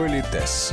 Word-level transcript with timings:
Политес. 0.00 0.72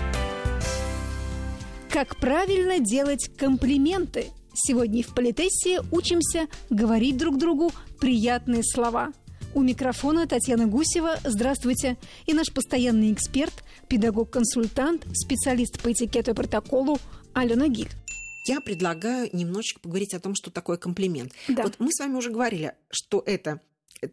Как 1.89 2.15
правильно 2.15 2.79
делать 2.79 3.29
комплименты? 3.37 4.27
Сегодня 4.53 5.03
в 5.03 5.13
Политессе 5.13 5.81
учимся 5.91 6.47
говорить 6.69 7.17
друг 7.17 7.37
другу 7.37 7.73
приятные 7.99 8.63
слова. 8.63 9.11
У 9.53 9.63
микрофона 9.63 10.27
Татьяна 10.27 10.65
Гусева. 10.65 11.17
Здравствуйте. 11.25 11.97
И 12.25 12.31
наш 12.31 12.53
постоянный 12.53 13.11
эксперт, 13.11 13.65
педагог-консультант, 13.89 15.05
специалист 15.11 15.77
по 15.81 15.91
этикету 15.91 16.31
и 16.31 16.33
протоколу 16.33 16.97
Алена 17.33 17.67
Гиль. 17.67 17.91
Я 18.45 18.61
предлагаю 18.61 19.29
немножечко 19.33 19.81
поговорить 19.81 20.13
о 20.13 20.21
том, 20.21 20.35
что 20.35 20.51
такое 20.51 20.77
комплимент. 20.77 21.33
Да. 21.49 21.63
Вот 21.63 21.75
мы 21.79 21.91
с 21.91 21.99
вами 21.99 22.15
уже 22.15 22.31
говорили, 22.31 22.75
что 22.89 23.21
это 23.25 23.59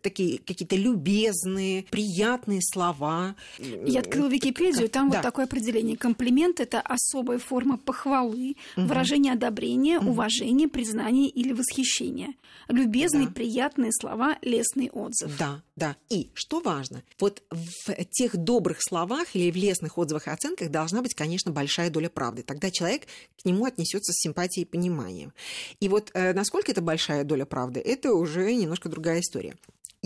такие 0.03 0.39
какие-то 0.39 0.77
любезные, 0.77 1.84
приятные 1.84 2.61
слова. 2.62 3.34
Я 3.59 4.01
открыла 4.01 4.29
Википедию, 4.29 4.88
там 4.88 5.10
Да. 5.10 5.16
вот 5.19 5.23
такое 5.23 5.45
определение. 5.47 5.97
Комплимент– 5.97 6.60
это 6.60 6.80
особая 6.80 7.38
форма 7.38 7.77
похвалы, 7.79 8.57
выражение 8.77 9.33
одобрения, 9.33 9.98
уважения, 10.01 10.69
признания 10.69 11.29
или 11.29 11.52
восхищения. 11.52 12.34
Любезные, 12.69 13.27
Да. 13.27 13.33
приятные 13.33 13.91
слова, 13.93 14.38
лестный 14.43 14.91
отзыв. 14.91 15.37
Да, 15.38 15.62
да. 15.77 15.96
И 16.09 16.30
что 16.35 16.60
важно, 16.60 17.02
вот 17.19 17.43
в 17.51 18.05
тех 18.10 18.37
добрых 18.37 18.79
словах 18.80 19.35
или 19.35 19.51
в 19.51 19.57
лестных 19.57 19.98
отзывах 19.98 20.27
и 20.27 20.30
оценках 20.30 20.71
должна 20.71 21.02
быть, 21.02 21.15
конечно, 21.15 21.52
большая 21.52 21.91
доля 21.91 22.09
правды. 22.09 22.43
Тогда 22.43 22.71
человек 22.71 23.02
к 23.41 23.45
нему 23.45 23.65
отнесется 23.66 24.12
с 24.12 24.21
симпатией 24.23 24.65
и 24.65 24.69
пониманием. 24.69 25.32
И 25.80 25.88
вот 25.88 26.10
э, 26.15 26.32
насколько 26.32 26.73
это 26.73 26.80
большая 26.80 27.24
доля 27.24 27.45
правды, 27.45 27.80
это 27.80 28.15
уже 28.15 28.55
немножко 28.55 28.88
другая 28.88 29.21
история. 29.21 29.55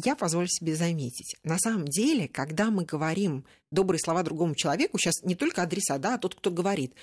Я 0.04 0.14
позволю 0.14 0.46
себе 0.46 0.76
заметить, 0.76 1.34
на 1.42 1.58
самом 1.58 1.86
деле, 1.86 2.28
когда 2.28 2.70
мы 2.70 2.84
говорим 2.84 3.44
добрые 3.72 3.98
слова 3.98 4.22
другому 4.22 4.54
человеку, 4.54 4.96
сейчас 4.96 5.24
не 5.24 5.34
только 5.34 5.62
адреса, 5.62 5.98
да, 5.98 6.14
а 6.14 6.18
тот, 6.18 6.36
кто 6.36 6.52
говорит, 6.52 6.94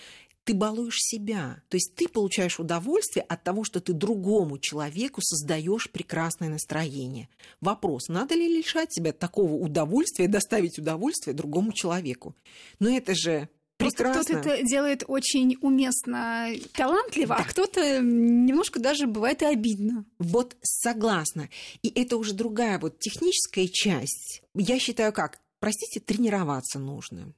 ты 0.45 0.53
балуешь 0.53 0.99
себя. 0.99 1.61
То 1.67 1.75
есть 1.75 1.93
ты 1.95 2.07
получаешь 2.07 2.57
удовольствие 2.57 3.25
от 3.27 3.43
того, 3.43 3.65
что 3.65 3.81
ты 3.81 3.91
другому 3.91 4.59
человеку 4.59 5.19
создаешь 5.21 5.89
прекрасное 5.91 6.47
настроение. 6.47 7.27
Вопрос, 7.59 8.07
надо 8.07 8.33
ли 8.33 8.47
лишать 8.47 8.93
себя 8.93 9.11
такого 9.11 9.55
удовольствия, 9.55 10.29
доставить 10.29 10.79
удовольствие 10.79 11.33
другому 11.33 11.73
человеку? 11.73 12.33
Но 12.79 12.89
это 12.89 13.13
же 13.13 13.49
Просто 13.77 14.03
прекрасно. 14.03 14.35
кто-то 14.39 14.49
это 14.55 14.63
делает 14.67 15.03
очень 15.07 15.57
уместно, 15.61 16.47
талантливо, 16.73 17.35
а 17.35 17.39
Да. 17.39 17.43
кто-то 17.43 17.99
немножко 17.99 18.79
даже 18.79 19.05
бывает 19.05 19.41
и 19.41 19.45
обидно. 19.45 20.05
Вот 20.17 20.55
согласна. 20.61 21.49
И 21.81 21.89
это 21.89 22.17
уже 22.17 22.33
другая 22.33 22.79
вот 22.79 22.99
техническая 22.99 23.67
часть. 23.67 24.41
Я 24.53 24.79
считаю 24.79 25.11
как? 25.11 25.39
Простите, 25.59 25.99
тренироваться 25.99 26.79
нужно. 26.79 27.33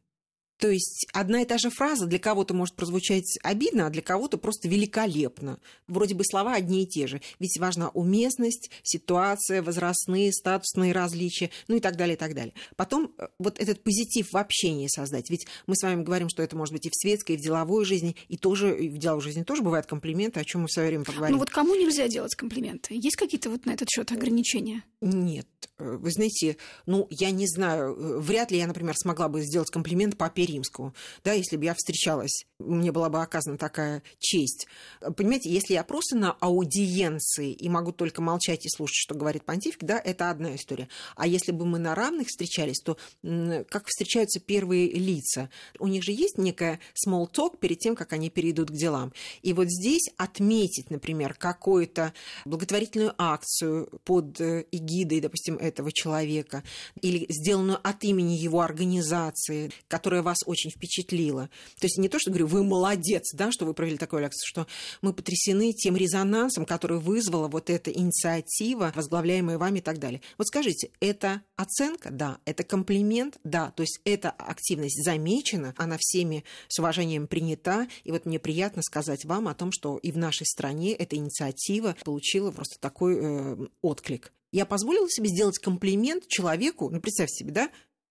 То 0.57 0.69
есть 0.69 1.05
одна 1.13 1.41
и 1.41 1.45
та 1.45 1.57
же 1.57 1.69
фраза 1.69 2.07
для 2.07 2.19
кого-то 2.19 2.53
может 2.53 2.75
прозвучать 2.75 3.37
обидно, 3.43 3.87
а 3.87 3.89
для 3.89 4.01
кого-то 4.01 4.37
просто 4.37 4.67
великолепно. 4.67 5.59
Вроде 5.87 6.15
бы 6.15 6.23
слова 6.25 6.53
одни 6.53 6.83
и 6.83 6.87
те 6.87 7.07
же. 7.07 7.21
Ведь 7.39 7.57
важна 7.59 7.89
уместность, 7.89 8.71
ситуация, 8.83 9.61
возрастные, 9.61 10.33
статусные 10.33 10.93
различия, 10.93 11.51
ну 11.67 11.75
и 11.75 11.79
так 11.79 11.95
далее, 11.95 12.15
и 12.15 12.17
так 12.17 12.33
далее. 12.33 12.53
Потом 12.75 13.13
э, 13.17 13.27
вот 13.37 13.59
этот 13.59 13.83
позитив 13.83 14.31
в 14.31 14.37
общении 14.37 14.87
создать. 14.87 15.29
Ведь 15.29 15.45
мы 15.67 15.75
с 15.75 15.83
вами 15.83 16.03
говорим, 16.03 16.29
что 16.29 16.41
это 16.41 16.55
может 16.55 16.73
быть 16.73 16.87
и 16.87 16.89
в 16.89 16.95
светской, 16.95 17.33
и 17.33 17.37
в 17.37 17.41
деловой 17.41 17.85
жизни, 17.85 18.15
и 18.27 18.37
тоже 18.37 18.75
и 18.77 18.89
в 18.89 18.97
деловой 18.97 19.21
жизни 19.21 19.43
тоже 19.43 19.61
бывают 19.61 19.85
комплименты, 19.85 20.39
о 20.39 20.43
чем 20.43 20.61
мы 20.61 20.67
в 20.67 20.71
свое 20.71 20.87
время 20.89 21.03
поговорим. 21.03 21.35
Ну 21.35 21.39
вот 21.39 21.51
кому 21.51 21.75
нельзя 21.75 22.07
делать 22.07 22.33
комплименты? 22.35 22.95
Есть 22.95 23.15
какие-то 23.15 23.49
вот 23.49 23.65
на 23.65 23.71
этот 23.71 23.89
счет 23.89 24.11
ограничения? 24.11 24.83
Нет, 25.01 25.47
э, 25.77 25.97
вы 25.97 26.11
знаете, 26.11 26.57
ну, 26.87 27.07
я 27.11 27.29
не 27.29 27.47
знаю, 27.47 27.95
э, 27.95 28.19
вряд 28.19 28.49
ли 28.49 28.57
я, 28.57 28.65
например, 28.65 28.95
смогла 28.97 29.29
бы 29.29 29.41
сделать 29.41 29.69
комплимент 29.69 30.17
папе 30.17 30.46
римскому, 30.47 30.93
да, 31.23 31.33
если 31.33 31.57
бы 31.57 31.65
я 31.65 31.73
встречалась, 31.73 32.45
мне 32.59 32.91
была 32.91 33.09
бы 33.09 33.21
оказана 33.21 33.57
такая 33.57 34.01
честь. 34.19 34.67
Понимаете, 35.15 35.49
если 35.51 35.73
я 35.73 35.83
просто 35.83 36.17
на 36.17 36.31
аудиенции 36.31 37.51
и 37.51 37.69
могу 37.69 37.91
только 37.91 38.21
молчать 38.21 38.65
и 38.65 38.69
слушать, 38.69 38.95
что 38.95 39.15
говорит 39.15 39.43
понтифик, 39.43 39.83
да, 39.83 39.99
это 39.99 40.29
одна 40.29 40.55
история. 40.55 40.87
А 41.15 41.27
если 41.27 41.51
бы 41.51 41.65
мы 41.65 41.79
на 41.79 41.93
равных 41.93 42.27
встречались, 42.27 42.81
то 42.81 42.97
как 43.21 43.87
встречаются 43.87 44.39
первые 44.39 44.91
лица? 44.91 45.49
У 45.79 45.87
них 45.87 46.03
же 46.03 46.11
есть 46.11 46.37
некая 46.37 46.79
small 46.95 47.31
talk 47.31 47.57
перед 47.59 47.79
тем, 47.79 47.95
как 47.95 48.13
они 48.13 48.29
перейдут 48.29 48.69
к 48.69 48.73
делам. 48.73 49.13
И 49.41 49.53
вот 49.53 49.69
здесь 49.69 50.09
отметить, 50.17 50.89
например, 50.89 51.35
какую-то 51.35 52.13
благотворительную 52.45 53.13
акцию 53.17 53.89
под 54.03 54.39
э, 54.41 54.65
эгидой, 54.71 55.21
допустим, 55.21 55.57
этого 55.57 55.91
человека, 55.91 56.63
или 57.01 57.25
сделанную 57.29 57.79
от 57.83 58.03
имени 58.03 58.33
его 58.33 58.61
организации, 58.61 59.71
которая 59.87 60.21
вас 60.21 60.36
очень 60.45 60.71
впечатлила. 60.71 61.49
То 61.79 61.85
есть 61.85 61.97
не 61.97 62.09
то, 62.09 62.19
что 62.19 62.31
говорю, 62.31 62.47
вы 62.47 62.63
молодец, 62.63 63.31
да, 63.33 63.51
что 63.51 63.65
вы 63.65 63.73
провели 63.73 63.97
такую 63.97 64.25
акцию, 64.25 64.45
что 64.45 64.67
мы 65.01 65.13
потрясены 65.13 65.73
тем 65.73 65.95
резонансом, 65.95 66.65
который 66.65 66.99
вызвала 66.99 67.47
вот 67.47 67.69
эта 67.69 67.91
инициатива, 67.91 68.91
возглавляемая 68.95 69.57
вами 69.57 69.79
и 69.79 69.81
так 69.81 69.99
далее. 69.99 70.21
Вот 70.37 70.47
скажите, 70.47 70.91
это 70.99 71.41
оценка? 71.55 72.09
Да. 72.11 72.39
Это 72.45 72.63
комплимент? 72.63 73.39
Да. 73.43 73.71
То 73.71 73.81
есть 73.81 73.99
эта 74.03 74.29
активность 74.29 75.03
замечена, 75.03 75.73
она 75.77 75.97
всеми 75.99 76.43
с 76.67 76.79
уважением 76.79 77.27
принята, 77.27 77.87
и 78.03 78.11
вот 78.11 78.25
мне 78.25 78.39
приятно 78.39 78.81
сказать 78.81 79.25
вам 79.25 79.47
о 79.47 79.55
том, 79.55 79.71
что 79.71 79.97
и 79.97 80.11
в 80.11 80.17
нашей 80.17 80.45
стране 80.45 80.93
эта 80.93 81.15
инициатива 81.15 81.95
получила 82.03 82.51
просто 82.51 82.79
такой 82.79 83.17
э, 83.19 83.57
отклик. 83.81 84.31
Я 84.51 84.65
позволила 84.65 85.09
себе 85.09 85.27
сделать 85.27 85.59
комплимент 85.59 86.27
человеку, 86.27 86.89
ну, 86.89 87.01
представьте 87.01 87.43
себе, 87.43 87.51
да, 87.51 87.69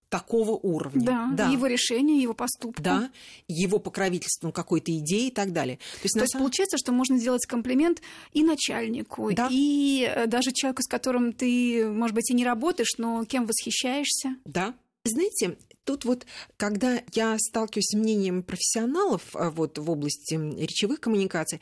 такого 0.09 0.53
уровня. 0.53 1.31
Да, 1.33 1.49
его 1.49 1.67
решение, 1.67 2.23
его 2.23 2.35
поступку. 2.35 2.83
Да, 2.83 3.11
его 3.49 3.79
покровительством 3.79 4.53
какой-то 4.53 4.97
идеи 4.99 5.29
и 5.29 5.31
так 5.31 5.53
далее. 5.53 5.77
То 5.77 5.83
есть, 6.05 6.15
То 6.15 6.21
есть 6.21 6.33
самом- 6.33 6.45
получается, 6.47 6.79
что 6.79 6.93
можно 6.93 7.19
сделать 7.19 7.45
комплимент 7.47 8.01
и 8.33 8.43
начальнику, 8.43 9.33
Да. 9.35 9.49
и 9.51 10.09
э, 10.09 10.27
даже 10.27 10.53
человеку, 10.53 10.83
с 10.83 10.87
которым 10.89 11.33
ты, 11.33 11.89
может 11.89 12.15
быть, 12.15 12.31
и 12.31 12.35
не 12.35 12.45
работаешь, 12.45 12.95
но 12.99 13.25
кем 13.25 13.47
восхищаешься. 13.47 14.37
Да. 14.45 14.75
Знаете, 15.05 15.57
тут 15.87 16.05
вот, 16.05 16.27
когда 16.59 17.01
я 17.15 17.39
сталкиваюсь 17.39 17.87
с 17.87 17.97
мнением 17.97 18.43
профессионалов 18.43 19.23
а, 19.35 19.51
вот, 19.51 19.79
в 19.79 19.91
области 19.91 20.35
речевых 20.35 21.01
коммуникаций, 21.01 21.61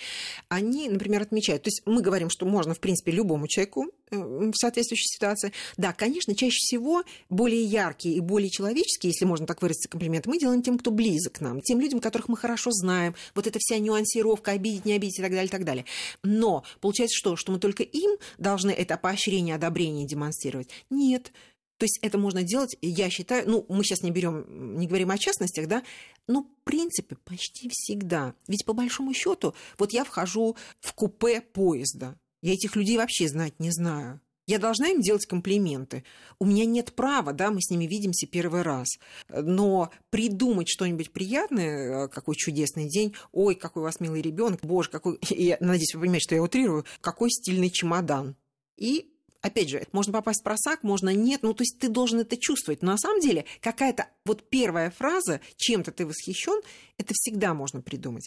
они, 0.48 0.88
например, 0.88 1.22
отмечают, 1.22 1.62
то 1.62 1.68
есть 1.68 1.82
мы 1.84 2.02
говорим, 2.02 2.30
что 2.30 2.46
можно, 2.46 2.74
в 2.74 2.80
принципе, 2.80 3.12
любому 3.12 3.46
человеку 3.46 3.86
э, 4.10 4.16
в 4.16 4.54
соответствующей 4.54 5.06
ситуации. 5.06 5.52
Да, 5.76 5.92
конечно, 5.92 6.34
чаще 6.34 6.56
всего 6.56 7.04
более 7.28 7.62
яркие 7.62 8.16
и 8.16 8.20
более 8.20 8.50
человеческие, 8.50 9.12
если 9.12 9.26
можно 9.26 9.46
так 9.46 9.62
выразиться, 9.62 9.88
комплименты, 9.88 10.28
мы 10.28 10.38
делаем 10.38 10.62
тем, 10.62 10.78
кто 10.78 10.90
близок 10.90 11.34
к 11.34 11.40
нам, 11.40 11.60
тем 11.60 11.80
людям, 11.80 12.00
которых 12.00 12.28
мы 12.28 12.36
хорошо 12.36 12.70
знаем, 12.72 13.14
вот 13.34 13.46
эта 13.46 13.58
вся 13.60 13.78
нюансировка, 13.78 14.52
обидеть, 14.52 14.86
не 14.86 14.94
обидеть 14.94 15.18
и 15.18 15.22
так 15.22 15.30
далее, 15.30 15.46
и 15.46 15.50
так 15.50 15.64
далее. 15.64 15.84
Но 16.22 16.64
получается 16.80 17.16
что? 17.16 17.36
Что 17.36 17.52
мы 17.52 17.58
только 17.58 17.82
им 17.82 18.16
должны 18.38 18.70
это 18.70 18.96
поощрение, 18.96 19.54
одобрение 19.54 20.06
демонстрировать? 20.06 20.70
Нет. 20.88 21.30
То 21.78 21.84
есть 21.84 21.98
это 22.02 22.18
можно 22.18 22.42
делать, 22.42 22.76
я 22.80 23.10
считаю, 23.10 23.48
ну, 23.48 23.66
мы 23.68 23.82
сейчас 23.82 24.02
не 24.02 24.10
берем, 24.10 24.78
не 24.78 24.86
говорим 24.86 25.10
о 25.10 25.18
частностях, 25.18 25.66
да, 25.66 25.82
но 26.28 26.42
в 26.42 26.64
принципе 26.64 27.16
почти 27.24 27.68
всегда. 27.72 28.34
Ведь 28.46 28.64
по 28.64 28.72
большому 28.72 29.12
счету, 29.12 29.54
вот 29.78 29.92
я 29.92 30.04
вхожу 30.04 30.56
в 30.80 30.92
купе 30.94 31.40
поезда, 31.40 32.16
я 32.42 32.54
этих 32.54 32.76
людей 32.76 32.96
вообще 32.96 33.28
знать 33.28 33.58
не 33.58 33.70
знаю. 33.70 34.20
Я 34.46 34.58
должна 34.58 34.88
им 34.88 35.00
делать 35.00 35.24
комплименты. 35.24 36.04
У 36.38 36.44
меня 36.44 36.66
нет 36.66 36.92
права, 36.94 37.32
да, 37.32 37.50
мы 37.50 37.62
с 37.62 37.70
ними 37.70 37.86
видимся 37.86 38.26
первый 38.26 38.60
раз. 38.60 38.88
Но 39.30 39.90
придумать 40.10 40.68
что-нибудь 40.68 41.12
приятное, 41.12 42.04
э, 42.04 42.08
какой 42.08 42.36
чудесный 42.36 42.86
день, 42.88 43.14
ой, 43.32 43.54
какой 43.54 43.80
у 43.80 43.84
вас 43.84 44.00
милый 44.00 44.20
ребенок, 44.20 44.60
боже, 44.62 44.90
какой, 44.90 45.18
я 45.30 45.56
надеюсь, 45.60 45.94
вы 45.94 46.02
понимаете, 46.02 46.24
что 46.24 46.34
я 46.34 46.42
утрирую, 46.42 46.84
какой 47.00 47.30
стильный 47.30 47.70
чемодан. 47.70 48.36
И 48.76 49.13
Опять 49.44 49.68
же, 49.68 49.86
можно 49.92 50.10
попасть 50.10 50.40
в 50.40 50.42
просак, 50.42 50.82
можно 50.82 51.10
нет. 51.10 51.42
Ну, 51.42 51.52
то 51.52 51.64
есть 51.64 51.78
ты 51.78 51.88
должен 51.88 52.18
это 52.18 52.34
чувствовать. 52.38 52.80
Но 52.80 52.92
на 52.92 52.96
самом 52.96 53.20
деле 53.20 53.44
какая-то 53.60 54.08
вот 54.24 54.48
первая 54.48 54.90
фраза, 54.90 55.42
чем-то 55.58 55.92
ты 55.92 56.06
восхищен, 56.06 56.62
это 56.96 57.12
всегда 57.12 57.52
можно 57.52 57.82
придумать. 57.82 58.26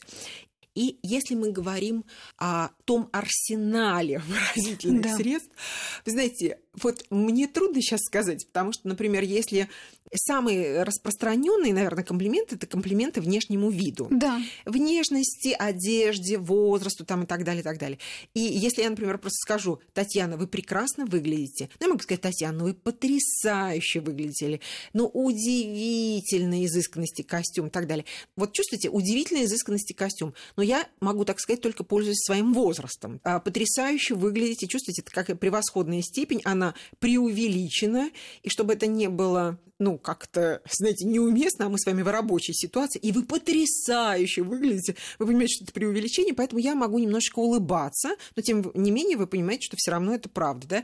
И 0.75 1.00
если 1.02 1.34
мы 1.34 1.52
говорим 1.52 2.06
о 2.38 2.69
том 2.86 3.10
арсенале 3.12 4.19
выразительных 4.28 5.02
Да. 5.02 5.16
средств, 5.16 5.50
вы 6.06 6.12
знаете, 6.12 6.60
вот 6.84 7.04
мне 7.10 7.48
трудно 7.48 7.81
сейчас 7.81 8.02
сказать, 8.02 8.46
потому 8.46 8.72
что, 8.72 8.88
например, 8.88 9.24
если 9.24 9.70
самые 10.15 10.83
распространенные, 10.83 11.74
наверное, 11.74 12.04
комплименты 12.04 12.56
это 12.56 12.68
комплименты 12.68 13.21
внешнему 13.21 13.69
виду 13.69 14.07
Да. 14.12 14.42
внешности, 14.65 15.56
одежде, 15.57 16.38
возрасту 16.38 17.06
там 17.06 17.24
и 17.24 17.25
так 17.25 17.44
далее, 17.44 17.62
и 17.62 17.63
так 17.63 17.77
далее. 17.77 18.00
И 18.33 18.39
если 18.39 18.81
я, 18.81 18.89
например, 18.89 19.18
просто 19.18 19.38
скажу, 19.38 19.80
Татьяна, 19.94 20.38
вы 20.38 20.48
прекрасно 20.48 21.06
выглядите, 21.06 21.69
ну, 21.80 21.86
я 21.86 21.89
могу 21.89 22.01
сказать, 22.01 22.21
Татьяна, 22.21 22.63
вы 22.63 22.74
потрясающе 22.74 24.00
выглядели, 24.00 24.62
ну, 24.94 25.07
удивительной 25.07 26.65
изысканности 26.65 27.21
костюм 27.21 27.68
и 27.68 27.69
так 27.69 27.88
далее. 27.88 28.06
Вот 28.36 28.53
чувствуете, 28.53 28.89
удивительной 28.89 29.45
изысканности 29.45 29.94
костюм. 29.94 30.33
Но 30.56 30.63
я 30.63 30.88
могу 31.00 31.25
так 31.25 31.39
сказать, 31.39 31.62
только 31.62 31.83
пользуясь 31.83 32.24
своим 32.24 32.53
возрастом. 32.53 33.19
А, 33.24 33.39
Потрясающе 33.39 34.15
выглядите, 34.15 34.68
чувствуете, 34.68 35.01
это 35.01 35.12
как 35.12 35.39
превосходная 35.39 36.01
степень, 36.01 36.42
она 36.44 36.74
преувеличена, 37.00 38.12
и 38.44 38.50
чтобы 38.50 38.74
это 38.74 38.88
не 38.88 39.10
было 39.10 39.60
ну, 39.80 39.97
как-то, 39.98 40.62
знаете, 40.72 41.06
неуместно, 41.06 41.66
а 41.66 41.70
мы 41.70 41.80
с 41.80 41.86
вами 41.86 42.02
в 42.02 42.08
рабочей 42.08 42.54
ситуации, 42.54 43.00
и 43.00 43.12
вы 43.12 43.24
потрясающе 43.24 44.44
выглядите. 44.44 44.96
Вы 45.20 45.28
понимаете, 45.28 45.56
что 45.56 45.66
это 45.66 45.74
преувеличение, 45.74 46.34
поэтому 46.34 46.60
я 46.60 46.76
могу 46.76 47.00
немножечко 47.00 47.40
улыбаться, 47.40 48.16
но 48.36 48.42
тем 48.42 48.72
не 48.74 48.92
менее 48.92 49.18
вы 49.18 49.28
понимаете, 49.28 49.66
что 49.66 49.78
все 49.78 49.92
равно 49.92 50.14
это 50.14 50.30
правда, 50.30 50.68
да? 50.68 50.84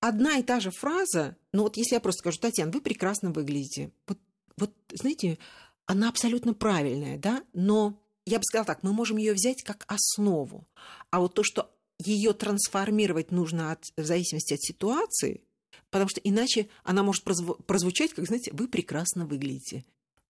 Одна 0.00 0.38
и 0.38 0.42
та 0.42 0.60
же 0.60 0.70
фраза, 0.70 1.36
ну 1.52 1.62
вот 1.62 1.76
если 1.76 1.94
я 1.94 2.00
просто 2.00 2.20
скажу, 2.20 2.38
Татьяна, 2.38 2.72
вы 2.72 2.80
прекрасно 2.80 3.30
выглядите. 3.30 3.92
Вот, 4.06 4.18
вот 4.56 4.72
знаете, 4.92 5.38
она 5.86 6.08
абсолютно 6.08 6.54
правильная, 6.54 7.18
да, 7.18 7.42
но 7.52 7.98
я 8.26 8.38
бы 8.38 8.44
сказала 8.44 8.66
так, 8.66 8.82
мы 8.82 8.92
можем 8.92 9.16
ее 9.16 9.32
взять 9.32 9.62
как 9.62 9.84
основу. 9.88 10.66
А 11.10 11.20
вот 11.20 11.34
то, 11.34 11.42
что 11.42 11.70
ее 11.98 12.32
трансформировать 12.32 13.30
нужно 13.30 13.72
от, 13.72 13.84
в 13.96 14.04
зависимости 14.04 14.54
от 14.54 14.62
ситуации, 14.62 15.42
потому 15.92 16.08
что 16.08 16.20
иначе 16.24 16.68
она 16.82 17.04
может 17.04 17.22
прозвучать, 17.22 18.14
как, 18.14 18.26
знаете, 18.26 18.50
вы 18.52 18.66
прекрасно 18.66 19.26
выглядите. 19.26 19.84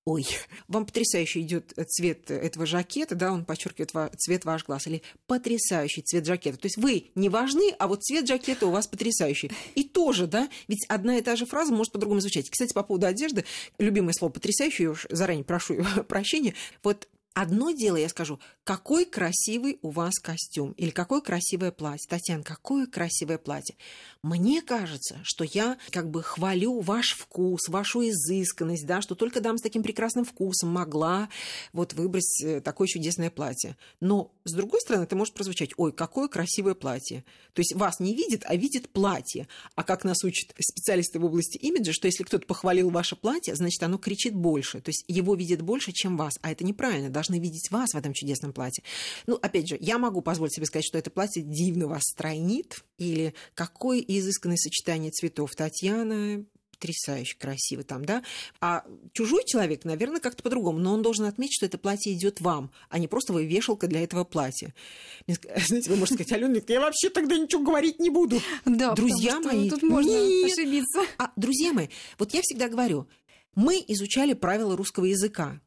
Ой, 0.04 0.26
вам 0.66 0.84
потрясающе 0.84 1.42
идет 1.42 1.72
цвет 1.86 2.28
этого 2.28 2.66
жакета, 2.66 3.14
да, 3.14 3.32
он 3.32 3.44
подчеркивает 3.44 3.92
цвет 4.18 4.44
ваш 4.44 4.64
глаз, 4.64 4.88
или 4.88 5.00
потрясающий 5.28 6.02
цвет 6.02 6.26
жакета. 6.26 6.58
То 6.58 6.66
есть 6.66 6.76
вы 6.76 7.12
не 7.14 7.28
важны, 7.28 7.72
а 7.78 7.86
вот 7.86 8.02
цвет 8.02 8.26
жакета 8.26 8.66
у 8.66 8.72
вас 8.72 8.88
потрясающий. 8.88 9.52
И 9.76 9.84
тоже, 9.84 10.26
да, 10.26 10.48
ведь 10.66 10.84
одна 10.88 11.18
и 11.18 11.22
та 11.22 11.36
же 11.36 11.46
фраза 11.46 11.72
может 11.72 11.92
по-другому 11.92 12.20
звучать. 12.20 12.50
Кстати, 12.50 12.72
по 12.72 12.82
поводу 12.82 13.06
одежды, 13.06 13.44
любимое 13.78 14.12
слово 14.12 14.32
потрясающий, 14.32 14.82
я 14.82 14.90
уж 14.90 15.06
заранее 15.08 15.44
прошу 15.44 15.76
прощения. 16.08 16.54
Вот 16.82 17.06
Одно 17.34 17.70
дело, 17.70 17.96
я 17.96 18.10
скажу, 18.10 18.38
какой 18.62 19.06
красивый 19.06 19.78
у 19.80 19.90
вас 19.90 20.18
костюм 20.20 20.72
или 20.72 20.90
какое 20.90 21.22
красивое 21.22 21.72
платье. 21.72 22.06
Татьяна, 22.08 22.42
какое 22.42 22.86
красивое 22.86 23.38
платье. 23.38 23.74
Мне 24.22 24.60
кажется, 24.60 25.18
что 25.24 25.42
я 25.44 25.78
как 25.90 26.10
бы 26.10 26.22
хвалю 26.22 26.80
ваш 26.80 27.14
вкус, 27.14 27.68
вашу 27.68 28.02
изысканность, 28.02 28.86
да, 28.86 29.00
что 29.00 29.14
только 29.14 29.40
дам 29.40 29.56
с 29.56 29.62
таким 29.62 29.82
прекрасным 29.82 30.24
вкусом 30.24 30.68
могла 30.68 31.30
вот 31.72 31.94
выбрать 31.94 32.42
э, 32.42 32.60
такое 32.60 32.86
чудесное 32.86 33.30
платье. 33.30 33.76
Но, 34.00 34.30
с 34.44 34.52
другой 34.52 34.80
стороны, 34.80 35.04
это 35.04 35.16
может 35.16 35.32
прозвучать, 35.32 35.70
ой, 35.78 35.92
какое 35.92 36.28
красивое 36.28 36.74
платье. 36.74 37.24
То 37.54 37.60
есть 37.60 37.74
вас 37.74 37.98
не 37.98 38.14
видит, 38.14 38.44
а 38.46 38.54
видит 38.56 38.90
платье. 38.90 39.48
А 39.74 39.84
как 39.84 40.04
нас 40.04 40.22
учат 40.22 40.54
специалисты 40.60 41.18
в 41.18 41.24
области 41.24 41.56
имиджа, 41.56 41.92
что 41.92 42.06
если 42.06 42.24
кто-то 42.24 42.46
похвалил 42.46 42.90
ваше 42.90 43.16
платье, 43.16 43.54
значит, 43.54 43.82
оно 43.82 43.96
кричит 43.96 44.34
больше. 44.34 44.80
То 44.80 44.90
есть 44.90 45.04
его 45.08 45.34
видит 45.34 45.62
больше, 45.62 45.92
чем 45.92 46.16
вас. 46.16 46.34
А 46.42 46.52
это 46.52 46.64
неправильно. 46.64 47.10
Должны 47.22 47.40
видеть 47.40 47.70
вас 47.70 47.90
в 47.92 47.96
этом 47.96 48.12
чудесном 48.12 48.52
платье. 48.52 48.82
Ну, 49.26 49.38
опять 49.40 49.68
же, 49.68 49.76
я 49.80 49.98
могу 49.98 50.22
позволить 50.22 50.54
себе 50.54 50.66
сказать, 50.66 50.84
что 50.84 50.98
это 50.98 51.10
платье 51.10 51.42
дивно 51.42 51.86
вас 51.86 52.02
стройнит. 52.02 52.84
Или 52.98 53.34
какое 53.54 54.00
изысканное 54.00 54.56
сочетание 54.56 55.12
цветов. 55.12 55.54
Татьяна 55.54 56.44
потрясающе 56.82 57.36
красиво 57.38 57.84
там, 57.84 58.04
да. 58.04 58.24
А 58.60 58.84
чужой 59.12 59.44
человек, 59.46 59.84
наверное, 59.84 60.18
как-то 60.18 60.42
по-другому. 60.42 60.80
Но 60.80 60.94
он 60.94 61.02
должен 61.02 61.26
отметить, 61.26 61.54
что 61.54 61.66
это 61.66 61.78
платье 61.78 62.12
идет 62.12 62.40
вам, 62.40 62.72
а 62.88 62.98
не 62.98 63.06
просто 63.06 63.32
вы 63.32 63.46
вешалка 63.46 63.86
для 63.86 64.02
этого 64.02 64.24
платья. 64.24 64.74
Знаете, 65.26 65.90
вы 65.90 65.96
можете 65.96 66.24
сказать, 66.24 66.32
Алена, 66.32 66.60
я 66.66 66.80
вообще 66.80 67.08
тогда 67.10 67.38
ничего 67.38 67.62
говорить 67.62 68.00
не 68.00 68.10
буду. 68.10 68.40
Да, 68.64 68.94
друзья 68.94 69.38
мои, 69.38 69.70
тут 69.70 69.82
можно 69.82 70.10
нет. 70.10 70.52
ошибиться. 70.52 71.02
А, 71.18 71.30
друзья 71.36 71.72
мои, 71.72 71.86
вот 72.18 72.34
я 72.34 72.40
всегда 72.42 72.68
говорю, 72.68 73.06
мы 73.54 73.82
изучали 73.86 74.32
правила 74.32 74.76
русского 74.76 75.04
языка. 75.04 75.60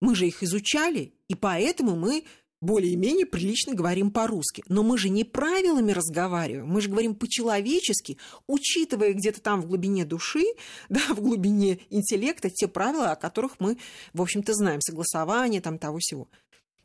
Мы 0.00 0.14
же 0.14 0.26
их 0.26 0.42
изучали, 0.42 1.14
и 1.28 1.34
поэтому 1.34 1.96
мы 1.96 2.24
более-менее 2.60 3.26
прилично 3.26 3.74
говорим 3.74 4.10
по-русски. 4.10 4.62
Но 4.68 4.82
мы 4.82 4.98
же 4.98 5.08
не 5.08 5.24
правилами 5.24 5.92
разговариваем, 5.92 6.68
мы 6.68 6.80
же 6.80 6.88
говорим 6.88 7.14
по-человечески, 7.14 8.18
учитывая 8.46 9.12
где-то 9.12 9.40
там 9.40 9.62
в 9.62 9.66
глубине 9.66 10.04
души, 10.04 10.44
да, 10.88 11.00
в 11.10 11.20
глубине 11.20 11.78
интеллекта 11.90 12.50
те 12.50 12.68
правила, 12.68 13.12
о 13.12 13.16
которых 13.16 13.60
мы, 13.60 13.78
в 14.12 14.22
общем-то, 14.22 14.54
знаем, 14.54 14.80
согласование 14.80 15.60
там 15.60 15.78
того 15.78 15.98
всего 15.98 16.28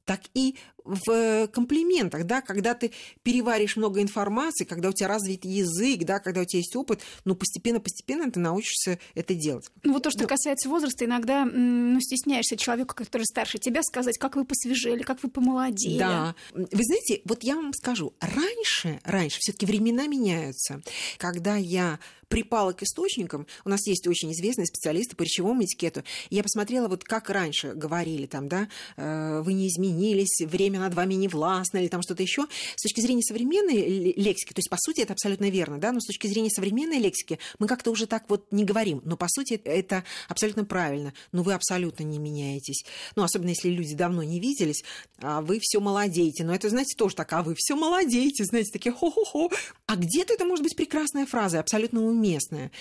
так 0.03 0.21
и 0.33 0.57
в 0.83 1.47
комплиментах, 1.47 2.25
да, 2.25 2.41
когда 2.41 2.73
ты 2.73 2.91
переваришь 3.23 3.75
много 3.75 4.01
информации, 4.01 4.65
когда 4.65 4.89
у 4.89 4.93
тебя 4.93 5.07
развит 5.07 5.45
язык, 5.45 6.03
да, 6.03 6.19
когда 6.19 6.41
у 6.41 6.45
тебя 6.45 6.59
есть 6.59 6.75
опыт, 6.75 7.01
ну, 7.25 7.35
постепенно-постепенно 7.35 8.31
ты 8.31 8.39
научишься 8.39 8.99
это 9.15 9.33
делать. 9.33 9.69
Ну, 9.83 9.93
вот 9.93 10.03
то, 10.03 10.11
что 10.11 10.23
ну, 10.23 10.27
касается 10.27 10.69
возраста, 10.69 11.05
иногда 11.05 11.45
ну, 11.45 11.99
стесняешься 12.01 12.57
человека, 12.57 12.95
который 12.95 13.23
старше 13.23 13.57
тебя, 13.57 13.81
сказать, 13.83 14.17
как 14.17 14.35
вы 14.35 14.45
посвежели, 14.45 15.03
как 15.03 15.21
вы 15.23 15.29
помолодели. 15.29 15.99
Да. 15.99 16.35
Вы 16.53 16.83
знаете, 16.83 17.21
вот 17.25 17.43
я 17.43 17.55
вам 17.55 17.73
скажу, 17.73 18.13
раньше, 18.19 18.99
раньше 19.03 19.37
все 19.39 19.51
таки 19.51 19.65
времена 19.65 20.07
меняются. 20.07 20.81
Когда 21.17 21.55
я 21.55 21.99
припала 22.31 22.71
к 22.71 22.81
источникам. 22.81 23.45
У 23.65 23.69
нас 23.69 23.85
есть 23.85 24.07
очень 24.07 24.31
известные 24.31 24.65
специалисты 24.65 25.15
по 25.15 25.23
речевому 25.23 25.63
этикету. 25.63 26.03
Я 26.29 26.41
посмотрела, 26.41 26.87
вот 26.87 27.03
как 27.03 27.29
раньше 27.29 27.73
говорили 27.73 28.25
там, 28.25 28.47
да, 28.47 28.69
э, 28.95 29.41
вы 29.41 29.53
не 29.53 29.67
изменились, 29.67 30.39
время 30.39 30.70
над 30.77 30.93
вами 30.93 31.13
не 31.15 31.27
властно 31.27 31.77
или 31.77 31.87
там 31.87 32.01
что-то 32.01 32.23
еще. 32.23 32.47
С 32.75 32.81
точки 32.81 33.01
зрения 33.01 33.21
современной 33.21 34.13
лексики, 34.15 34.53
то 34.53 34.59
есть, 34.59 34.69
по 34.69 34.77
сути, 34.79 35.01
это 35.01 35.13
абсолютно 35.13 35.49
верно, 35.49 35.77
да, 35.79 35.91
но 35.91 35.99
с 35.99 36.05
точки 36.05 36.27
зрения 36.27 36.49
современной 36.49 36.99
лексики 36.99 37.39
мы 37.59 37.67
как-то 37.67 37.91
уже 37.91 38.07
так 38.07 38.29
вот 38.29 38.51
не 38.51 38.63
говорим. 38.63 39.01
Но, 39.05 39.17
по 39.17 39.27
сути, 39.29 39.53
это 39.53 40.03
абсолютно 40.27 40.65
правильно. 40.65 41.13
Но 41.31 41.43
вы 41.43 41.53
абсолютно 41.53 42.03
не 42.03 42.19
меняетесь. 42.19 42.83
Ну, 43.15 43.23
особенно 43.23 43.49
если 43.49 43.69
люди 43.69 43.95
давно 43.95 44.23
не 44.23 44.39
виделись, 44.39 44.83
а 45.19 45.41
вы 45.41 45.59
все 45.61 45.79
молодеете. 45.79 46.43
Но 46.43 46.53
это, 46.53 46.69
знаете, 46.69 46.95
тоже 46.95 47.15
так, 47.15 47.31
а 47.33 47.43
вы 47.43 47.55
все 47.57 47.75
молодеете, 47.75 48.45
знаете, 48.45 48.71
такие 48.71 48.91
хо-хо-хо. 48.91 49.49
А 49.85 49.95
где-то 49.95 50.33
это 50.33 50.45
может 50.45 50.63
быть 50.63 50.75
прекрасная 50.75 51.25
фраза, 51.25 51.59
абсолютно 51.59 52.03
уместная. 52.03 52.71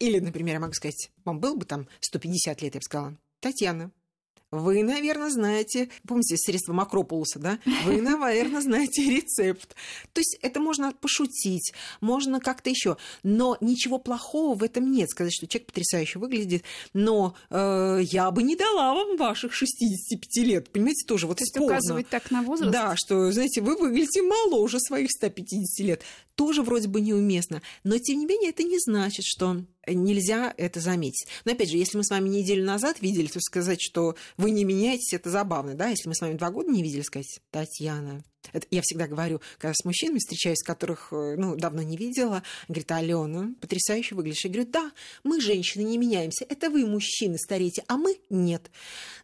Или, 0.00 0.18
например, 0.18 0.54
я 0.54 0.60
могу 0.60 0.72
сказать, 0.72 1.10
вам 1.24 1.40
был 1.40 1.56
бы 1.56 1.64
там 1.64 1.88
150 2.00 2.62
лет, 2.62 2.74
я 2.74 2.78
бы 2.78 2.84
сказала, 2.84 3.18
Татьяна, 3.40 3.90
вы, 4.60 4.82
наверное, 4.82 5.30
знаете, 5.30 5.88
помните 6.06 6.36
средства 6.36 6.72
Макропулуса, 6.72 7.38
да? 7.38 7.58
Вы, 7.84 8.00
наверное, 8.02 8.60
знаете 8.60 9.02
рецепт. 9.02 9.74
То 10.12 10.20
есть 10.20 10.38
это 10.42 10.60
можно 10.60 10.92
пошутить, 10.92 11.72
можно 12.00 12.40
как-то 12.40 12.70
еще, 12.70 12.96
но 13.22 13.56
ничего 13.60 13.98
плохого 13.98 14.54
в 14.54 14.62
этом 14.62 14.90
нет. 14.90 15.10
Сказать, 15.10 15.32
что 15.34 15.46
человек 15.46 15.66
потрясающе 15.66 16.18
выглядит, 16.18 16.64
но 16.92 17.34
э, 17.50 18.00
я 18.02 18.30
бы 18.30 18.42
не 18.42 18.56
дала 18.56 18.94
вам 18.94 19.16
ваших 19.16 19.52
65 19.52 20.46
лет, 20.46 20.70
понимаете, 20.70 21.06
тоже 21.06 21.26
вот 21.26 21.38
То 21.38 21.44
есть 21.44 21.56
указывать 21.58 22.08
так 22.08 22.30
на 22.30 22.42
возраст? 22.42 22.72
Да, 22.72 22.94
что, 22.96 23.32
знаете, 23.32 23.60
вы 23.60 23.76
выглядите 23.76 24.22
моложе 24.22 24.78
своих 24.80 25.10
150 25.10 25.86
лет. 25.86 26.02
Тоже 26.34 26.62
вроде 26.62 26.88
бы 26.88 27.00
неуместно, 27.00 27.62
но 27.84 27.96
тем 27.98 28.18
не 28.18 28.26
менее 28.26 28.50
это 28.50 28.64
не 28.64 28.78
значит, 28.80 29.24
что 29.24 29.62
нельзя 29.86 30.52
это 30.56 30.80
заметить. 30.80 31.26
Но 31.44 31.52
опять 31.52 31.70
же, 31.70 31.76
если 31.76 31.96
мы 31.96 32.04
с 32.04 32.10
вами 32.10 32.28
неделю 32.28 32.64
назад 32.64 33.00
видели, 33.00 33.26
то 33.26 33.40
сказать, 33.40 33.80
что 33.80 34.16
вы 34.36 34.50
не 34.50 34.64
меняетесь, 34.64 35.12
это 35.12 35.30
забавно, 35.30 35.74
да? 35.74 35.88
Если 35.88 36.08
мы 36.08 36.14
с 36.14 36.20
вами 36.20 36.34
два 36.34 36.50
года 36.50 36.70
не 36.70 36.82
видели, 36.82 37.02
сказать, 37.02 37.40
Татьяна, 37.50 38.22
это 38.52 38.66
я 38.70 38.82
всегда 38.82 39.06
говорю, 39.06 39.40
когда 39.58 39.74
с 39.74 39.84
мужчинами 39.84 40.18
встречаюсь, 40.18 40.62
которых 40.62 41.08
э, 41.12 41.36
ну, 41.36 41.56
давно 41.56 41.82
не 41.82 41.96
видела, 41.96 42.42
говорит, 42.68 42.90
Алена, 42.92 43.54
потрясающе 43.60 44.14
выглядишь. 44.14 44.44
Я 44.44 44.50
говорю, 44.50 44.70
да, 44.70 44.92
мы, 45.22 45.40
женщины, 45.40 45.82
не 45.82 45.98
меняемся. 45.98 46.44
Это 46.48 46.70
вы, 46.70 46.86
мужчины, 46.86 47.38
стареете, 47.38 47.84
а 47.88 47.96
мы 47.96 48.18
нет. 48.30 48.70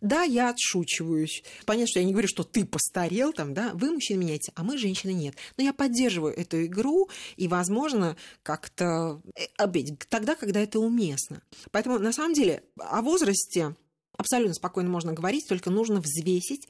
Да, 0.00 0.23
я 0.23 0.50
отшучиваюсь. 0.50 1.43
Понятно, 1.67 1.89
что 1.89 2.00
я 2.00 2.07
не 2.07 2.12
говорю, 2.12 2.29
что 2.29 2.45
ты 2.45 2.65
постарел, 2.65 3.33
там, 3.33 3.55
да, 3.55 3.73
вы, 3.75 3.93
мужчины, 3.93 4.19
меняете, 4.19 4.53
а 4.55 4.62
мы, 4.62 4.79
женщины, 4.79 5.12
нет. 5.12 5.35
Но 5.57 5.65
я 5.65 5.73
поддерживаю 5.73 6.35
эту 6.37 6.65
игру, 6.65 7.09
и, 7.37 7.49
возможно, 7.49 8.17
как-то 8.43 9.21
э, 9.37 9.45
обидеть 9.57 9.99
тогда, 10.09 10.35
когда 10.35 10.61
это 10.61 10.79
уместно. 10.79 11.43
Поэтому, 11.71 11.99
на 11.99 12.12
самом 12.12 12.35
деле, 12.35 12.62
о 12.79 13.03
возрасте 13.03 13.75
абсолютно 14.17 14.55
спокойно 14.55 14.91
можно 14.91 15.12
говорить, 15.12 15.49
только 15.49 15.71
нужно 15.71 16.00
взвесить 16.00 16.69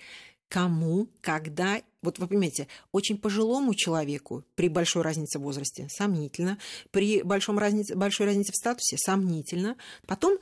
кому, 0.50 1.08
когда. 1.22 1.80
Вот 2.02 2.18
вы 2.18 2.26
понимаете, 2.26 2.66
очень 2.92 3.16
пожилому 3.16 3.74
человеку 3.74 4.44
при 4.56 4.68
большой 4.68 5.02
разнице 5.02 5.38
в 5.38 5.42
возрасте 5.42 5.88
сомнительно, 5.88 6.58
при 6.90 7.22
большом 7.22 7.58
разнице, 7.58 7.94
большой 7.94 8.26
разнице 8.26 8.52
в 8.52 8.56
статусе 8.56 8.98
сомнительно. 8.98 9.76
Потом 10.06 10.38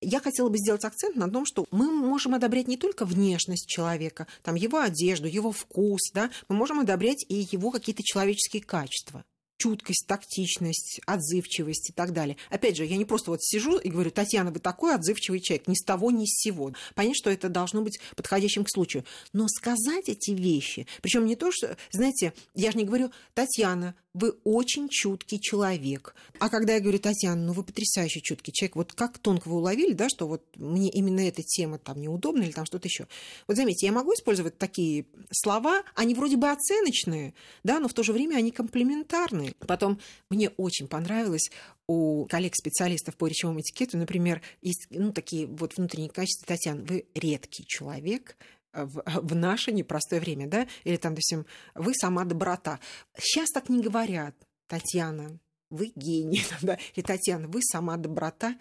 я 0.00 0.20
хотела 0.20 0.48
бы 0.48 0.56
сделать 0.56 0.84
акцент 0.84 1.16
на 1.16 1.30
том, 1.30 1.44
что 1.44 1.66
мы 1.70 1.92
можем 1.92 2.34
одобрять 2.34 2.68
не 2.68 2.78
только 2.78 3.04
внешность 3.04 3.68
человека, 3.68 4.26
там, 4.42 4.54
его 4.54 4.80
одежду, 4.80 5.28
его 5.28 5.52
вкус, 5.52 6.00
да, 6.14 6.30
мы 6.48 6.56
можем 6.56 6.80
одобрять 6.80 7.24
и 7.28 7.46
его 7.52 7.70
какие-то 7.70 8.02
человеческие 8.02 8.62
качества 8.62 9.24
чуткость, 9.60 10.06
тактичность, 10.06 11.00
отзывчивость 11.06 11.90
и 11.90 11.92
так 11.92 12.12
далее. 12.12 12.36
Опять 12.48 12.76
же, 12.76 12.86
я 12.86 12.96
не 12.96 13.04
просто 13.04 13.30
вот 13.30 13.42
сижу 13.42 13.78
и 13.78 13.90
говорю, 13.90 14.10
Татьяна, 14.10 14.50
вы 14.50 14.58
такой 14.58 14.94
отзывчивый 14.94 15.40
человек, 15.40 15.68
ни 15.68 15.74
с 15.74 15.84
того, 15.84 16.10
ни 16.10 16.24
с 16.24 16.40
сего. 16.42 16.72
Понятно, 16.94 17.14
что 17.14 17.30
это 17.30 17.48
должно 17.48 17.82
быть 17.82 18.00
подходящим 18.16 18.64
к 18.64 18.70
случаю. 18.70 19.04
Но 19.32 19.46
сказать 19.48 20.08
эти 20.08 20.30
вещи, 20.30 20.86
причем 21.02 21.26
не 21.26 21.36
то, 21.36 21.52
что, 21.52 21.76
знаете, 21.90 22.32
я 22.54 22.72
же 22.72 22.78
не 22.78 22.84
говорю, 22.84 23.10
Татьяна, 23.34 23.94
вы 24.12 24.34
очень 24.44 24.88
чуткий 24.88 25.38
человек. 25.38 26.14
А 26.38 26.48
когда 26.48 26.74
я 26.74 26.80
говорю, 26.80 26.98
Татьяна, 26.98 27.40
ну 27.40 27.52
вы 27.52 27.62
потрясающий 27.62 28.22
чуткий 28.22 28.52
человек, 28.52 28.76
вот 28.76 28.92
как 28.92 29.18
тонко 29.18 29.48
вы 29.48 29.56
уловили, 29.56 29.92
да, 29.92 30.08
что 30.08 30.26
вот 30.26 30.42
мне 30.56 30.90
именно 30.90 31.20
эта 31.20 31.42
тема 31.42 31.78
там 31.78 32.00
неудобна 32.00 32.42
или 32.42 32.52
там 32.52 32.66
что-то 32.66 32.88
еще. 32.88 33.06
Вот 33.46 33.56
заметьте, 33.56 33.86
я 33.86 33.92
могу 33.92 34.12
использовать 34.14 34.58
такие 34.58 35.06
слова, 35.30 35.82
они 35.94 36.14
вроде 36.14 36.36
бы 36.36 36.50
оценочные, 36.50 37.34
да, 37.62 37.78
но 37.78 37.88
в 37.88 37.94
то 37.94 38.02
же 38.02 38.12
время 38.12 38.36
они 38.36 38.50
комплементарные. 38.50 39.54
Потом 39.60 40.00
мне 40.28 40.50
очень 40.56 40.88
понравилось 40.88 41.50
у 41.86 42.26
коллег-специалистов 42.26 43.16
по 43.16 43.26
речевому 43.26 43.60
этикету, 43.60 43.98
например, 43.98 44.42
есть 44.62 44.86
ну, 44.90 45.12
такие 45.12 45.46
вот 45.46 45.76
внутренние 45.76 46.10
качества. 46.10 46.46
Татьяна, 46.46 46.82
вы 46.82 47.06
редкий 47.14 47.64
человек, 47.66 48.36
в, 48.72 49.02
в 49.04 49.34
наше 49.34 49.72
непростое 49.72 50.20
время, 50.20 50.46
да, 50.46 50.66
или 50.84 50.96
там, 50.96 51.12
допустим, 51.12 51.46
вы 51.74 51.94
сама 51.94 52.24
доброта. 52.24 52.80
Сейчас 53.18 53.50
так 53.50 53.68
не 53.68 53.82
говорят, 53.82 54.34
Татьяна, 54.66 55.38
вы 55.70 55.92
гений, 55.94 56.44
да, 56.62 56.78
и 56.94 57.02
Татьяна, 57.02 57.48
вы 57.48 57.62
сама 57.62 57.96
доброта 57.96 58.56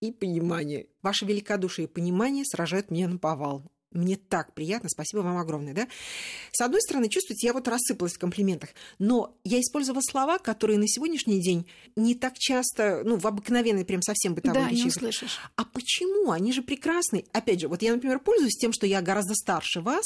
и 0.00 0.12
понимание. 0.12 0.86
Ваше 1.02 1.24
великодушие 1.24 1.86
и 1.86 1.90
понимание 1.90 2.44
сражают 2.44 2.90
меня 2.90 3.08
на 3.08 3.18
повал. 3.18 3.70
Мне 3.94 4.16
так 4.16 4.52
приятно, 4.54 4.88
спасибо 4.88 5.20
вам 5.20 5.38
огромное, 5.38 5.72
да? 5.72 5.88
С 6.52 6.60
одной 6.60 6.80
стороны, 6.82 7.08
чувствуете, 7.08 7.46
я 7.46 7.52
вот 7.52 7.68
рассыпалась 7.68 8.14
в 8.14 8.18
комплиментах, 8.18 8.70
но 8.98 9.36
я 9.44 9.60
использовала 9.60 10.02
слова, 10.02 10.38
которые 10.38 10.78
на 10.78 10.88
сегодняшний 10.88 11.40
день 11.40 11.66
не 11.94 12.14
так 12.14 12.36
часто, 12.36 13.02
ну, 13.04 13.16
в 13.16 13.26
обыкновенной 13.26 13.84
прям 13.84 14.02
совсем 14.02 14.34
бытовой 14.34 14.62
да, 14.62 14.68
речи. 14.68 14.82
не 14.82 14.88
услышишь. 14.88 15.38
А 15.56 15.64
почему? 15.64 16.32
Они 16.32 16.52
же 16.52 16.62
прекрасны. 16.62 17.24
Опять 17.32 17.60
же, 17.60 17.68
вот 17.68 17.82
я, 17.82 17.94
например, 17.94 18.18
пользуюсь 18.18 18.56
тем, 18.56 18.72
что 18.72 18.86
я 18.86 19.00
гораздо 19.00 19.34
старше 19.34 19.80
вас, 19.80 20.04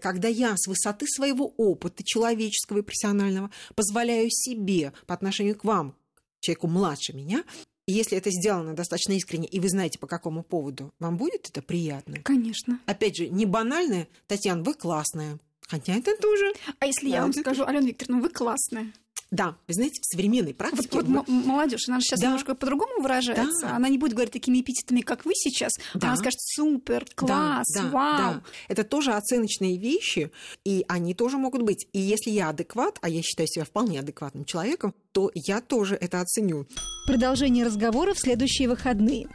когда 0.00 0.28
я 0.28 0.54
с 0.56 0.66
высоты 0.66 1.06
своего 1.06 1.54
опыта 1.56 2.02
человеческого 2.04 2.78
и 2.78 2.82
профессионального 2.82 3.50
позволяю 3.76 4.28
себе 4.30 4.92
по 5.06 5.14
отношению 5.14 5.56
к 5.56 5.64
вам, 5.64 5.94
человеку 6.40 6.66
младше 6.68 7.12
меня, 7.12 7.44
и 7.88 7.92
если 7.92 8.18
это 8.18 8.30
сделано 8.30 8.74
достаточно 8.74 9.12
искренне, 9.12 9.48
и 9.48 9.60
вы 9.60 9.70
знаете, 9.70 9.98
по 9.98 10.06
какому 10.06 10.42
поводу, 10.42 10.92
вам 11.00 11.16
будет 11.16 11.48
это 11.48 11.62
приятно? 11.62 12.18
Конечно. 12.22 12.78
Опять 12.84 13.16
же, 13.16 13.30
не 13.30 13.46
банальное, 13.46 14.08
Татьяна, 14.26 14.62
вы 14.62 14.74
классная. 14.74 15.38
Хотя 15.62 15.94
это 15.94 16.14
тоже. 16.18 16.52
А 16.80 16.86
если 16.86 17.08
Да, 17.08 17.16
я 17.16 17.22
вам 17.22 17.32
скажу, 17.32 17.64
Алена 17.64 17.86
Викторовна, 17.86 18.20
вы 18.20 18.28
классная. 18.28 18.92
Да, 19.30 19.56
вы 19.66 19.74
знаете, 19.74 20.00
в 20.00 20.06
современной 20.06 20.48
Вот, 20.52 20.56
практике... 20.56 20.88
вот 20.92 21.06
мы- 21.06 21.22
м- 21.28 21.46
молодежь, 21.46 21.86
она 21.88 21.98
же 22.00 22.04
сейчас 22.06 22.20
Да. 22.20 22.26
немножко 22.28 22.54
по-другому 22.54 23.02
выражается. 23.02 23.66
Да. 23.66 23.76
Она 23.76 23.90
не 23.90 23.98
будет 23.98 24.14
говорить 24.14 24.32
такими 24.32 24.60
эпитетами, 24.62 25.02
как 25.02 25.26
вы 25.26 25.32
сейчас. 25.34 25.72
Да. 25.92 26.08
Она 26.08 26.16
скажет 26.16 26.40
супер, 26.40 27.04
класс, 27.14 27.66
Да, 27.74 27.82
да, 27.82 27.88
вау. 27.90 28.18
да. 28.34 28.42
Это 28.68 28.84
тоже 28.84 29.12
оценочные 29.12 29.76
вещи, 29.76 30.30
и 30.64 30.82
они 30.88 31.12
тоже 31.12 31.36
могут 31.36 31.60
быть. 31.62 31.86
И 31.92 31.98
если 31.98 32.30
я 32.30 32.48
адекват, 32.48 32.98
а 33.02 33.08
я 33.10 33.20
считаю 33.22 33.46
себя 33.48 33.64
вполне 33.66 34.00
адекватным 34.00 34.46
человеком, 34.46 34.94
то 35.12 35.30
я 35.34 35.60
тоже 35.60 35.94
это 35.96 36.22
оценю. 36.22 36.66
Продолжение 37.06 37.66
разговора 37.66 38.14
в 38.14 38.18
следующие 38.18 38.66
выходные. 38.68 39.28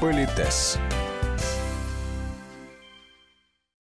Политес. 0.00 0.76